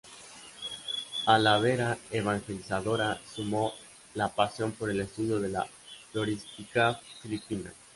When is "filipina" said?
7.21-7.71